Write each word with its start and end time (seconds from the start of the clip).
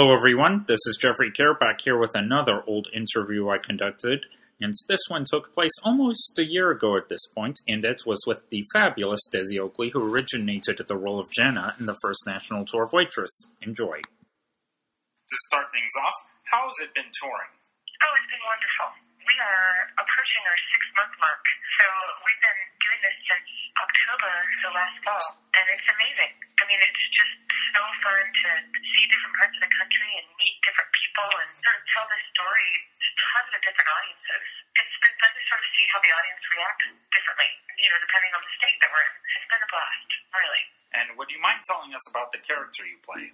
everyone. 0.00 0.64
This 0.66 0.80
is 0.86 0.96
Jeffrey 0.96 1.30
Kerr 1.30 1.52
back 1.52 1.82
here 1.82 1.98
with 1.98 2.14
another 2.14 2.64
old 2.66 2.88
interview 2.94 3.50
I 3.50 3.58
conducted. 3.58 4.24
And 4.60 4.72
this 4.88 5.04
one 5.08 5.24
took 5.28 5.52
place 5.52 5.74
almost 5.84 6.38
a 6.38 6.44
year 6.44 6.70
ago 6.70 6.96
at 6.96 7.10
this 7.10 7.26
point, 7.36 7.58
and 7.68 7.84
it 7.84 8.00
was 8.06 8.24
with 8.26 8.48
the 8.48 8.64
fabulous 8.72 9.20
Desi 9.28 9.60
Oakley, 9.60 9.90
who 9.90 10.00
originated 10.00 10.80
the 10.86 10.96
role 10.96 11.20
of 11.20 11.28
Jenna 11.30 11.74
in 11.78 11.84
the 11.84 11.98
first 12.00 12.24
national 12.26 12.64
tour 12.64 12.84
of 12.84 12.92
Waitress. 12.92 13.52
Enjoy. 13.60 14.00
To 14.00 15.36
start 15.50 15.66
things 15.74 15.92
off, 16.06 16.16
how 16.48 16.64
has 16.64 16.78
it 16.88 16.94
been 16.94 17.10
touring? 17.12 17.52
Oh, 17.52 18.12
it's 18.16 18.30
been 18.32 18.46
wonderful. 18.48 18.96
We 19.28 19.34
are 19.44 19.92
approaching 19.98 20.42
our 20.46 20.58
six 20.72 20.82
month 20.96 21.14
mark. 21.20 21.44
So 21.78 21.84
we've 22.24 22.42
been 22.42 22.60
doing 22.80 23.00
this 23.02 23.16
since 23.28 23.48
October, 23.76 24.32
so 24.62 24.66
last 24.72 24.96
fall, 25.04 25.26
and 25.52 25.64
it's 25.68 25.88
amazing. 25.88 26.32
I 26.60 26.64
mean, 26.70 26.80
it's 26.80 27.04
just 27.12 27.34
so 27.72 27.82
fun 28.04 28.24
to 28.28 28.50
see 28.76 29.04
different 29.08 29.34
parts 29.40 29.54
of 29.56 29.62
the 29.64 29.72
country 29.72 30.10
and 30.20 30.26
meet 30.36 30.56
different 30.60 30.90
people 31.12 31.36
and 31.44 31.50
sort 31.60 31.76
of 31.76 31.84
tell 31.92 32.06
this 32.08 32.24
story 32.32 32.72
to 32.88 33.08
tons 33.20 33.52
of 33.52 33.60
different 33.60 33.90
audiences. 33.92 34.44
It's 34.72 34.96
been 34.96 35.16
fun 35.20 35.32
to 35.36 35.42
sort 35.44 35.60
of 35.60 35.68
see 35.76 35.86
how 35.92 36.00
the 36.00 36.12
audience 36.16 36.42
reacts 36.48 36.88
differently, 37.12 37.50
you 37.76 37.88
know, 37.92 38.00
depending 38.00 38.32
on 38.32 38.40
the 38.40 38.52
state 38.56 38.78
that 38.80 38.88
we're 38.88 39.04
in. 39.04 39.14
It's 39.36 39.48
been 39.52 39.60
a 39.60 39.68
blast, 39.68 40.08
really. 40.32 40.64
And 40.92 41.06
would 41.16 41.28
you 41.32 41.40
mind 41.40 41.60
telling 41.64 41.92
us 41.92 42.04
about 42.08 42.32
the 42.32 42.40
character 42.40 42.84
you 42.84 43.00
play? 43.04 43.28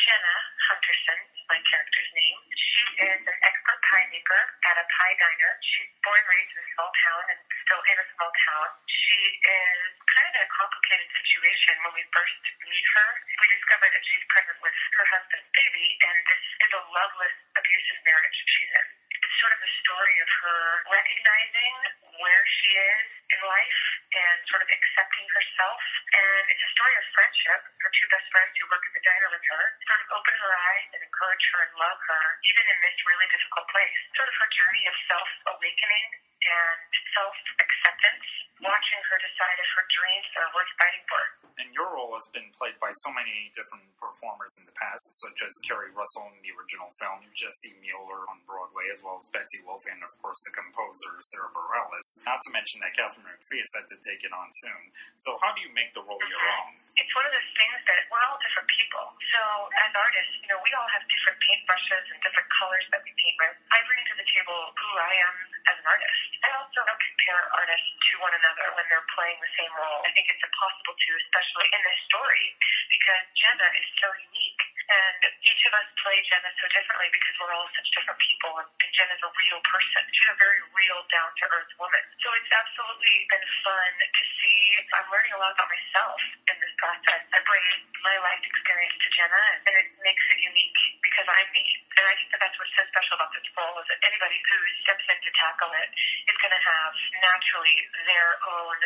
Jenna 0.00 0.36
Hunterson 0.68 1.20
is 1.32 1.44
my 1.48 1.60
character's 1.64 2.10
name. 2.12 2.38
She 2.56 2.84
is 3.04 3.20
an 3.24 3.36
expert 3.40 3.80
pie 3.84 4.08
maker 4.12 4.40
at 4.68 4.76
a 4.80 4.84
pie 4.84 5.16
diner. 5.16 5.52
She's 5.64 5.92
born 6.04 6.16
and 6.16 6.28
raised 6.28 6.52
in 6.56 6.60
a 6.60 6.68
small 6.76 6.92
town 6.92 7.22
and 7.32 7.38
still 7.64 7.82
in 7.88 7.96
a 8.00 8.06
small 8.16 8.32
town. 8.32 8.68
She 8.84 9.20
is 9.44 9.80
kind 10.08 10.28
of 10.28 10.32
in 10.40 10.44
a 10.44 10.52
complicated 10.52 11.08
situation 11.24 11.74
when 11.84 11.92
we 11.96 12.04
first 12.12 12.36
meet 12.68 12.86
her. 12.96 13.08
We 13.40 13.46
discover 13.48 13.86
that 13.92 14.04
she's 14.04 14.24
pregnant 14.28 14.58
with 14.60 14.76
her 14.76 15.06
husband's 15.08 15.50
baby, 15.56 15.86
and 16.04 16.16
this 16.28 16.42
is 16.68 16.70
a 16.76 16.82
loveless, 17.00 17.32
abusive 17.56 18.00
marriage 18.04 18.38
she's 18.44 18.68
in. 18.68 18.86
It's 19.20 19.36
sort 19.40 19.52
of 19.56 19.60
a 19.64 19.70
story 19.84 20.16
of 20.20 20.28
her 20.28 20.60
recognizing 20.92 21.74
where 22.20 22.44
she 22.44 22.70
is 22.72 23.08
in 23.36 23.40
life 23.40 23.80
and 24.12 24.36
sort 24.48 24.60
of 24.60 24.68
accepting 24.68 25.26
herself. 25.32 25.80
And 26.12 26.44
it's 26.52 26.60
a 26.60 26.70
story 26.76 26.94
of 27.00 27.04
friendship. 27.16 27.60
Her 27.80 27.90
two 27.96 28.08
best 28.12 28.26
friends 28.32 28.52
who 28.56 28.64
work 28.68 28.84
at 28.84 28.92
the 28.92 29.04
diner 29.04 29.28
with 29.32 29.44
her 29.48 29.64
sort 29.88 30.00
of 30.04 30.08
open 30.12 30.34
her 30.44 30.52
eyes 30.52 30.86
and 30.92 31.00
encourage 31.00 31.44
her 31.56 31.60
and 31.64 31.72
love 31.80 32.00
her, 32.00 32.24
even 32.44 32.64
in 32.68 32.78
this 32.84 32.96
really 33.08 33.28
difficult 33.32 33.66
place. 33.72 33.96
Sort 34.16 34.28
of 34.28 34.36
her 34.36 34.50
journey 34.52 34.84
of 34.88 34.94
self 35.08 35.28
awakening 35.56 36.06
and 36.40 36.90
self 37.16 37.36
acceptance, 37.60 38.26
watching 38.60 39.00
her 39.08 39.18
decide 39.20 39.56
if 39.56 39.68
her 39.76 39.86
dreams 39.88 40.28
are 40.36 40.48
worth 40.52 40.72
fighting 40.76 41.04
for. 41.08 41.39
And 41.60 41.68
your 41.76 41.92
role 41.92 42.16
has 42.16 42.24
been 42.32 42.48
played 42.56 42.80
by 42.80 42.88
so 43.04 43.12
many 43.12 43.52
different 43.52 43.84
performers 44.00 44.56
in 44.56 44.64
the 44.64 44.72
past, 44.80 45.04
such 45.20 45.44
as 45.44 45.52
Keri 45.68 45.92
Russell 45.92 46.32
in 46.32 46.40
the 46.40 46.56
original 46.56 46.88
film, 46.96 47.20
Jessie 47.36 47.76
Mueller 47.84 48.24
on 48.32 48.40
Broadway, 48.48 48.88
as 48.88 49.04
well 49.04 49.20
as 49.20 49.28
Betsy 49.28 49.60
Wolfe, 49.68 49.84
and 49.92 50.00
of 50.00 50.08
course 50.24 50.40
the 50.48 50.56
composer 50.56 51.20
Sara 51.20 51.52
Bareilles. 51.52 52.24
Not 52.24 52.40
to 52.40 52.50
mention 52.56 52.80
that 52.80 52.96
Katharine 52.96 53.28
McPhee 53.28 53.60
is 53.60 53.68
set 53.76 53.84
to 53.92 53.96
take 54.08 54.24
it 54.24 54.32
on 54.32 54.48
soon. 54.64 54.88
So 55.20 55.36
how 55.44 55.52
do 55.52 55.60
you 55.60 55.68
make 55.76 55.92
the 55.92 56.00
role 56.00 56.20
your 56.24 56.44
own? 56.64 56.80
It's 56.96 57.12
one 57.12 57.28
of 57.28 57.32
those 57.36 57.52
things 57.52 57.76
that 57.92 58.08
we're 58.08 58.24
all 58.24 58.40
different 58.40 58.68
people. 58.72 59.04
So 59.36 59.40
as 59.84 59.92
artists, 59.92 60.32
you 60.40 60.48
know, 60.48 60.60
we 60.64 60.72
all 60.72 60.88
have 60.96 61.04
different 61.12 61.36
paintbrushes 61.44 62.08
and 62.08 62.18
different 62.24 62.48
colors 62.56 62.88
that 62.88 63.04
we 63.04 63.12
paint 63.20 63.36
with. 63.36 63.54
I 63.68 63.78
bring 63.84 64.00
to 64.00 64.16
the 64.16 64.28
table 64.32 64.58
who 64.80 64.90
I 64.96 65.12
am 65.28 65.34
as 65.68 65.76
an 65.76 65.86
artist. 65.92 66.28
Also 66.50 66.82
don't 66.82 66.98
compare 66.98 67.42
artists 67.54 67.90
to 68.10 68.12
one 68.18 68.34
another 68.34 68.66
when 68.74 68.82
they're 68.90 69.06
playing 69.14 69.38
the 69.38 69.52
same 69.54 69.70
role. 69.70 70.02
I 70.02 70.10
think 70.10 70.26
it's 70.26 70.42
impossible 70.42 70.98
to, 70.98 71.10
especially 71.22 71.68
in 71.70 71.80
this 71.86 71.98
story, 72.10 72.44
because 72.90 73.24
Jenna 73.38 73.68
is 73.78 73.86
so 74.02 74.08
unique. 74.18 74.62
And 74.90 75.22
each 75.46 75.62
of 75.70 75.72
us 75.78 75.86
play 76.02 76.18
Jenna 76.26 76.50
so 76.58 76.66
differently 76.74 77.06
because 77.14 77.34
we're 77.38 77.54
all 77.54 77.70
such 77.70 77.86
different 77.94 78.18
people. 78.18 78.50
And, 78.58 78.66
and 78.66 78.90
Jenna's 78.90 79.22
a 79.22 79.30
real 79.30 79.62
person. 79.62 80.02
She's 80.10 80.26
a 80.26 80.38
very 80.42 80.58
real, 80.74 80.98
down 81.14 81.30
to 81.30 81.44
earth 81.54 81.70
woman. 81.78 82.02
So 82.18 82.34
it's 82.34 82.50
absolutely 82.50 83.16
been 83.30 83.46
fun 83.62 83.90
to 84.02 84.22
see. 84.42 84.58
I'm 84.98 85.06
learning 85.14 85.30
a 85.30 85.38
lot 85.38 85.54
about 85.54 85.70
myself 85.70 86.18
in 86.50 86.56
this 86.58 86.74
process. 86.82 87.22
I 87.30 87.38
bring 87.46 87.66
my 88.02 88.18
life 88.26 88.42
experience 88.42 88.98
to 88.98 89.08
Jenna, 89.14 89.42
and 89.70 89.74
it 89.78 89.94
makes 90.02 90.26
it 90.26 90.42
unique 90.42 90.80
because 91.06 91.26
I'm 91.30 91.48
me. 91.54 91.69
And 91.98 92.04
I 92.06 92.14
think 92.14 92.30
that 92.30 92.40
that's 92.40 92.56
what's 92.56 92.72
so 92.78 92.84
special 92.86 93.18
about 93.18 93.34
this 93.34 93.46
role 93.58 93.74
is 93.82 93.86
that 93.90 94.00
anybody 94.06 94.38
who 94.46 94.58
steps 94.86 95.04
in 95.10 95.18
to 95.18 95.30
tackle 95.34 95.72
it 95.74 95.90
is 96.30 96.36
going 96.38 96.54
to 96.54 96.62
have 96.62 96.92
naturally 97.18 97.76
their 98.06 98.30
own 98.46 98.78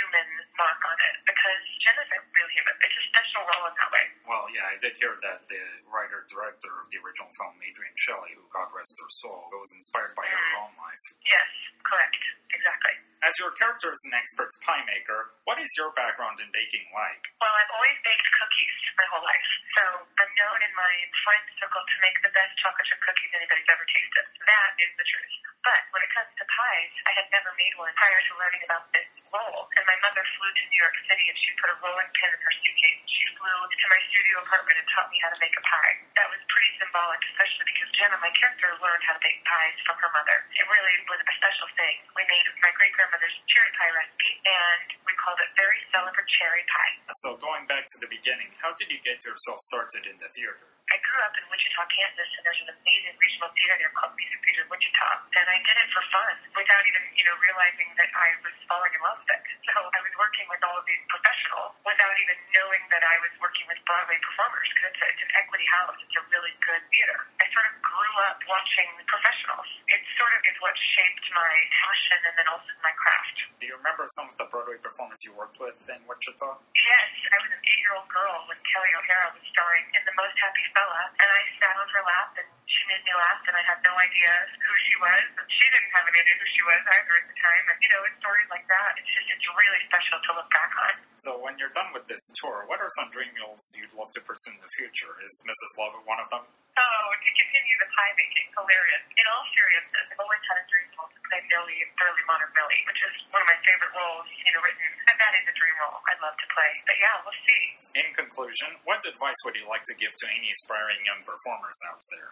human 0.00 0.28
mark 0.56 0.80
on 0.80 0.96
it 1.12 1.16
because 1.28 1.62
Jenna's 1.84 2.08
a 2.08 2.18
real 2.32 2.50
human. 2.56 2.74
It's 2.80 2.96
a 2.96 3.04
special 3.12 3.44
role 3.44 3.68
in 3.68 3.74
that 3.76 3.90
way. 3.92 4.06
Well, 4.24 4.44
yeah, 4.56 4.72
I 4.72 4.76
did 4.80 4.96
hear 4.96 5.12
that 5.20 5.44
the 5.52 5.60
writer 5.92 6.24
director 6.32 6.72
of 6.80 6.88
the 6.88 6.98
original 7.04 7.28
film, 7.36 7.60
Adrienne 7.60 8.00
Shelly, 8.00 8.32
who 8.32 8.44
God 8.48 8.72
rest 8.72 8.96
her 8.96 9.10
soul, 9.20 9.44
was 9.52 9.72
inspired 9.76 10.16
by 10.16 10.24
her 10.24 10.44
own 10.64 10.72
life. 10.80 11.04
Yes, 11.24 11.48
correct. 11.84 12.16
Exactly. 12.50 12.96
As 13.20 13.36
your 13.36 13.52
character 13.52 13.92
is 13.92 14.00
an 14.08 14.16
expert 14.16 14.48
pie 14.64 14.80
maker, 14.88 15.36
what 15.44 15.60
is 15.60 15.68
your 15.76 15.92
background 15.92 16.40
in 16.40 16.48
baking 16.56 16.88
like? 16.88 17.20
Well, 17.36 17.52
I've 17.52 17.72
always 17.76 18.00
baked 18.00 18.24
cookies 18.32 18.76
my 18.96 19.04
whole 19.12 19.20
life. 19.20 19.50
So 19.76 19.84
I'm 20.08 20.32
known 20.40 20.58
in 20.64 20.72
my 20.72 20.94
friend 21.20 21.44
circle 21.60 21.84
to 21.84 21.96
make 22.00 22.16
the 22.24 22.32
best 22.32 22.56
chocolate 22.56 22.88
chip 22.88 23.00
cookies 23.04 23.28
anybody's 23.36 23.68
ever 23.68 23.84
tasted. 23.84 24.24
That 24.24 24.70
is 24.80 24.92
the 24.96 25.04
truth. 25.04 25.34
But 25.60 25.80
when 25.92 26.00
it 26.00 26.10
comes 26.16 26.29
to 26.60 26.68
pies, 26.68 26.92
I 27.08 27.12
had 27.16 27.28
never 27.32 27.50
made 27.56 27.72
one 27.80 27.88
prior 27.96 28.20
to 28.20 28.32
learning 28.36 28.62
about 28.68 28.84
this 28.92 29.08
role. 29.32 29.64
And 29.80 29.84
my 29.88 29.96
mother 30.04 30.20
flew 30.36 30.50
to 30.50 30.64
New 30.68 30.80
York 30.80 30.96
City 31.08 31.24
and 31.32 31.38
she 31.38 31.50
put 31.56 31.72
a 31.72 31.76
rolling 31.80 32.10
pin 32.12 32.30
in 32.36 32.40
her 32.40 32.52
suitcase. 32.52 33.00
She 33.08 33.24
flew 33.38 33.48
to 33.48 33.86
my 33.88 34.00
studio 34.12 34.44
apartment 34.44 34.76
and 34.76 34.88
taught 34.92 35.08
me 35.08 35.18
how 35.24 35.30
to 35.32 35.38
make 35.40 35.54
a 35.56 35.64
pie. 35.64 35.94
That 36.20 36.28
was 36.28 36.40
pretty 36.52 36.70
symbolic, 36.76 37.20
especially 37.32 37.64
because 37.72 37.88
Jenna, 37.96 38.18
my 38.20 38.32
character, 38.36 38.68
learned 38.82 39.04
how 39.08 39.16
to 39.16 39.22
bake 39.24 39.40
pies 39.48 39.76
from 39.88 39.96
her 40.04 40.10
mother. 40.12 40.36
It 40.52 40.66
really 40.68 40.96
was 41.08 41.20
a 41.24 41.34
special 41.40 41.68
thing. 41.80 41.96
We 42.12 42.22
made 42.28 42.44
my 42.60 42.72
great 42.76 42.92
grandmother's 42.92 43.36
cherry 43.48 43.72
pie 43.80 43.92
recipe 43.96 44.32
and 44.44 44.86
we 45.08 45.12
called 45.16 45.40
it 45.40 45.50
Very 45.56 45.80
Celebrate 45.94 46.28
Cherry 46.28 46.64
Pie. 46.68 46.94
So 47.24 47.40
going 47.40 47.64
back 47.70 47.88
to 47.96 47.98
the 48.04 48.10
beginning, 48.10 48.52
how 48.60 48.76
did 48.76 48.92
you 48.92 49.00
get 49.00 49.16
yourself 49.24 49.58
started 49.64 50.04
in 50.04 50.20
the 50.20 50.28
theater? 50.36 50.60
I 50.90 50.98
grew 51.06 51.22
up 51.22 51.30
in 51.38 51.46
Wichita, 51.46 51.86
Kansas, 51.86 52.30
and 52.34 52.42
there's 52.42 52.62
an 52.66 52.74
amazing 52.74 53.14
regional 53.14 53.46
theater 53.54 53.78
there 53.78 53.94
called 53.94 54.10
Music 54.18 54.42
Theater 54.42 54.66
Wichita. 54.66 55.06
And 55.38 55.46
I 55.46 55.62
did 55.62 55.76
it 55.78 55.79
for 55.90 56.02
fun 56.14 56.34
without 56.54 56.84
even, 56.86 57.02
you 57.18 57.24
know, 57.26 57.36
realizing 57.38 57.88
that 57.98 58.10
I 58.14 58.28
was 58.42 58.54
falling 58.70 58.92
in 58.94 59.00
love 59.02 59.18
with 59.22 59.30
it. 59.34 59.42
So 59.70 59.78
I 59.78 60.00
was 60.02 60.14
working 60.18 60.46
with 60.50 60.62
all 60.66 60.76
of 60.78 60.86
these 60.86 61.02
professionals 61.10 61.74
without 61.82 62.14
even 62.14 62.38
knowing 62.54 62.82
that 62.90 63.02
I 63.02 63.16
was 63.22 63.32
working 63.42 63.66
with 63.70 63.78
Broadway 63.86 64.18
performers 64.22 64.66
because 64.70 64.94
it's, 64.94 65.02
a, 65.02 65.06
it's 65.10 65.22
an 65.26 65.32
equity 65.38 65.68
house. 65.70 65.98
It's 66.02 66.16
a 66.18 66.24
really 66.30 66.54
good 66.62 66.82
theater. 66.90 67.18
I 67.38 67.44
sort 67.50 67.66
of 67.70 67.74
grew 67.82 68.14
up 68.30 68.38
watching 68.46 68.90
professionals. 69.06 69.68
It 69.90 70.02
sort 70.18 70.32
of 70.34 70.40
is 70.46 70.56
what 70.62 70.74
shaped 70.78 71.26
my 71.34 71.54
passion 71.70 72.18
and 72.26 72.34
then 72.38 72.46
also 72.50 72.70
my 72.82 72.94
craft. 72.94 73.36
Do 73.58 73.68
you 73.68 73.76
remember 73.76 74.06
some 74.14 74.30
of 74.30 74.36
the 74.38 74.46
Broadway 74.48 74.78
performers 74.80 75.20
you 75.26 75.34
worked 75.34 75.58
with 75.60 75.76
in 75.90 76.00
Wichita? 76.06 76.50
Yes, 76.74 77.10
I 77.30 77.36
was 77.42 77.50
an 77.52 77.62
eight-year-old 77.62 78.08
girl 78.08 78.46
when 78.46 78.58
Kelli 78.64 78.90
O'Hara 78.96 79.34
was 79.34 79.44
starring 79.50 79.86
in 79.92 80.02
The 80.06 80.14
Most 80.16 80.36
Happy 80.38 80.64
Fella, 80.72 81.12
and 81.18 81.28
I 81.28 81.40
sat 81.60 81.74
on 81.76 81.88
her 81.90 82.02
lap, 82.06 82.30
and 82.40 82.48
she 82.70 82.86
made 82.86 83.02
me 83.02 83.10
laugh, 83.10 83.42
and 83.50 83.54
I 83.58 83.64
had 83.66 83.82
no 83.82 83.90
idea 83.98 84.30
who 84.62 84.74
she 84.78 84.94
was. 85.02 85.22
She 85.50 85.66
didn't 85.74 85.90
have 85.90 86.06
any 86.06 86.18
idea 86.22 86.36
who 86.38 86.46
she 86.46 86.62
was 86.62 86.80
either 86.86 87.14
at 87.18 87.26
the 87.26 87.36
time, 87.42 87.64
and 87.66 87.78
you 87.82 87.90
know, 87.90 88.00
it's 88.06 88.18
stories 88.22 88.46
like 88.46 88.66
that. 88.70 88.94
It's 88.94 89.10
just, 89.10 89.26
it's 89.26 89.42
really 89.50 89.82
special 89.90 90.18
to 90.22 90.30
look 90.38 90.46
back 90.54 90.70
on. 90.78 90.94
So 91.18 91.30
when 91.42 91.58
you're 91.58 91.74
done 91.74 91.90
with 91.90 92.06
this 92.06 92.22
tour, 92.38 92.62
what 92.70 92.78
are 92.78 92.90
some 93.02 93.10
dream 93.10 93.34
roles 93.42 93.58
you'd 93.74 93.90
love 93.98 94.14
to 94.14 94.22
pursue 94.22 94.54
in 94.54 94.62
the 94.62 94.70
future? 94.78 95.10
Is 95.18 95.34
Mrs. 95.42 95.70
Lovett 95.82 96.06
one 96.06 96.22
of 96.22 96.30
them? 96.30 96.46
Oh, 96.46 97.06
to 97.10 97.30
continue 97.34 97.76
the 97.82 97.90
pie 97.90 98.14
making, 98.14 98.46
hilarious. 98.54 99.02
In 99.18 99.26
all 99.34 99.44
seriousness, 99.50 100.06
I've 100.14 100.22
always 100.22 100.40
had 100.46 100.62
a 100.62 100.66
dream 100.70 100.88
role 100.94 101.10
to 101.10 101.20
play 101.26 101.42
Millie 101.50 101.82
in 101.82 101.90
Thoroughly 101.98 102.24
Modern 102.30 102.54
Millie, 102.54 102.82
which 102.86 103.02
is 103.02 103.12
one 103.34 103.42
of 103.42 103.48
my 103.50 103.58
favorite 103.66 103.92
roles, 103.98 104.30
you 104.30 104.52
know, 104.54 104.62
written. 104.62 104.86
And 105.10 105.16
that 105.18 105.32
is 105.34 105.44
a 105.50 105.54
dream 105.58 105.76
role 105.82 105.98
I'd 106.06 106.22
love 106.22 106.38
to 106.38 106.48
play. 106.54 106.70
But 106.86 106.96
yeah, 107.02 107.18
we'll 107.26 107.40
see. 107.42 107.62
In 107.98 108.08
conclusion, 108.14 108.78
what 108.86 109.02
advice 109.02 109.36
would 109.44 109.58
you 109.58 109.66
like 109.66 109.82
to 109.90 109.94
give 109.98 110.14
to 110.14 110.26
any 110.30 110.48
aspiring 110.54 111.02
young 111.02 111.20
performers 111.26 111.76
out 111.90 112.00
there? 112.14 112.30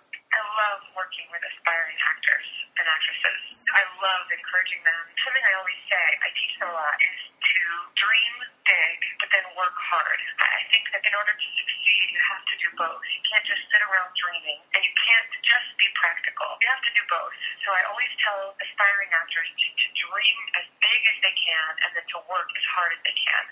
Love 0.59 0.83
working 0.99 1.23
with 1.31 1.39
aspiring 1.55 1.95
actors 2.03 2.49
and 2.83 2.87
actresses. 2.91 3.63
I 3.79 3.87
love 4.03 4.27
encouraging 4.27 4.83
them. 4.83 5.07
Something 5.23 5.45
I 5.47 5.55
always 5.55 5.79
say, 5.87 6.03
I 6.19 6.35
teach 6.35 6.59
them 6.59 6.67
a 6.67 6.75
lot, 6.75 6.99
is 6.99 7.15
to 7.31 7.63
dream 7.95 8.35
big, 8.67 8.99
but 9.23 9.31
then 9.31 9.47
work 9.55 9.77
hard. 9.79 10.19
I 10.19 10.67
think 10.75 10.91
that 10.91 11.07
in 11.07 11.15
order 11.15 11.31
to 11.31 11.49
succeed, 11.63 12.11
you 12.11 12.19
have 12.27 12.43
to 12.43 12.57
do 12.59 12.69
both. 12.75 12.99
You 13.07 13.23
can't 13.23 13.47
just 13.47 13.63
sit 13.71 13.87
around 13.87 14.11
dreaming, 14.19 14.59
and 14.75 14.83
you 14.83 14.95
can't 14.99 15.31
just 15.47 15.69
be 15.79 15.87
practical. 15.95 16.51
You 16.59 16.67
have 16.75 16.83
to 16.91 16.95
do 16.99 17.07
both. 17.07 17.35
So 17.63 17.71
I 17.71 17.87
always 17.95 18.11
tell 18.19 18.59
aspiring 18.59 19.15
actors 19.15 19.47
to, 19.47 19.67
to 19.71 19.87
dream 19.95 20.39
as 20.59 20.67
big 20.83 21.01
as 21.07 21.17
they 21.23 21.35
can, 21.39 21.71
and 21.87 21.91
then 21.95 22.07
to 22.19 22.19
work 22.27 22.51
as 22.51 22.67
hard 22.75 22.91
as 22.99 23.01
they 23.07 23.15
can. 23.15 23.43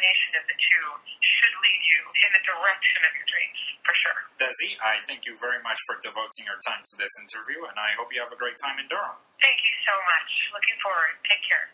And 0.00 0.08
the 0.08 0.16
combination 0.16 0.32
of 0.40 0.48
the 0.48 0.56
two 0.56 0.86
should 1.20 1.52
lead 1.60 1.82
you 1.84 2.00
in 2.24 2.30
the 2.32 2.40
direction 2.40 3.04
of 3.04 3.12
your 3.12 3.28
dreams, 3.28 3.60
for 3.84 3.92
sure. 3.92 4.16
Desi, 4.40 4.72
I 4.80 4.96
thank 5.04 5.28
you 5.28 5.36
very 5.36 5.60
much 5.60 5.76
for 5.84 6.00
devoting 6.00 6.48
your 6.48 6.56
time 6.64 6.80
to 6.80 6.94
this 6.96 7.12
interview, 7.20 7.68
and 7.68 7.76
I 7.76 7.92
hope 8.00 8.08
you 8.08 8.20
have 8.24 8.32
a 8.32 8.40
great 8.40 8.56
time 8.64 8.80
in 8.80 8.88
Durham. 8.88 9.20
Thank 9.44 9.60
you 9.60 9.76
so 9.84 9.92
much. 10.00 10.48
Looking 10.56 10.80
forward. 10.80 11.20
Take 11.28 11.44
care. 11.44 11.68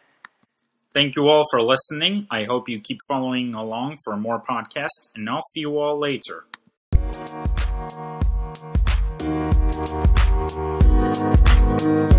Thank 0.90 1.14
you 1.14 1.30
all 1.30 1.46
for 1.54 1.62
listening. 1.62 2.26
I 2.30 2.44
hope 2.50 2.68
you 2.68 2.80
keep 2.80 2.98
following 3.06 3.54
along 3.54 4.02
for 4.02 4.16
more 4.16 4.42
podcasts, 4.42 5.14
and 5.14 5.30
I'll 5.30 5.46
see 5.54 5.60
you 5.60 5.78
all 5.78 5.98
later. 5.98 6.46
Bye. 11.78 12.10